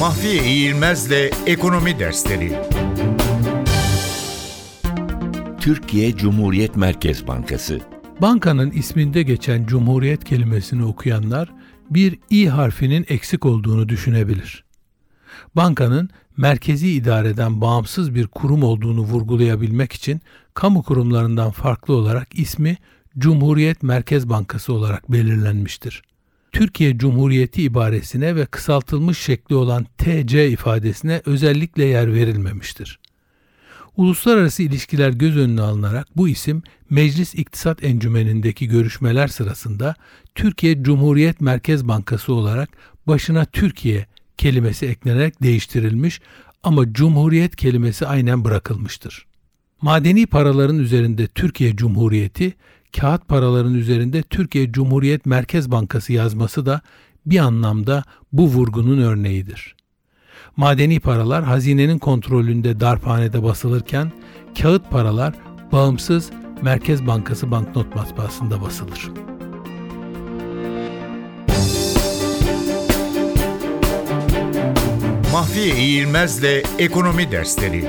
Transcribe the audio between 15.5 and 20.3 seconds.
Bankanın merkezi idareden bağımsız bir kurum olduğunu vurgulayabilmek için